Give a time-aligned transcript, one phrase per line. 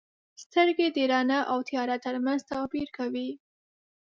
[0.43, 3.29] •سترګې د رڼا او تیاره ترمنځ توپیر کوي.